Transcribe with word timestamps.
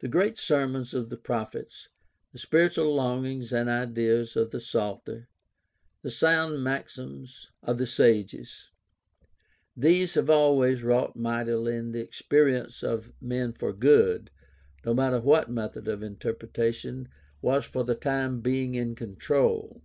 The 0.00 0.08
great 0.08 0.38
sermons 0.38 0.92
of 0.92 1.08
the 1.08 1.16
prophets, 1.16 1.88
the 2.32 2.38
spiritual 2.40 2.92
longings 2.92 3.52
and 3.52 3.68
ideals 3.68 4.34
of 4.34 4.50
the 4.50 4.58
Psalter, 4.58 5.28
the 6.02 6.10
sound 6.10 6.64
maxims 6.64 7.52
of 7.62 7.78
the 7.78 7.86
sages— 7.86 8.70
^these 9.78 10.16
have 10.16 10.28
always 10.28 10.82
wrought 10.82 11.14
mightily 11.14 11.76
in 11.76 11.92
the 11.92 12.00
experience 12.00 12.82
of 12.82 13.12
men 13.20 13.52
for 13.52 13.72
good, 13.72 14.32
no 14.84 14.92
matter 14.92 15.20
what 15.20 15.48
method 15.48 15.86
of 15.86 16.02
interpretation 16.02 17.06
was 17.40 17.64
for 17.64 17.84
the 17.84 17.94
time 17.94 18.40
being 18.40 18.74
in 18.74 18.96
control. 18.96 19.80